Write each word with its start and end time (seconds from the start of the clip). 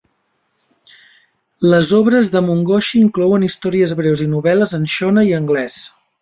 Les 1.73 1.91
obres 1.97 2.29
de 2.35 2.41
Mungoshi 2.47 3.03
inclouen 3.09 3.45
històries 3.49 3.95
breus 4.01 4.25
i 4.27 4.29
novel·les 4.33 4.75
en 4.79 4.89
shona 4.95 5.27
i 5.29 5.37
anglès. 5.43 5.79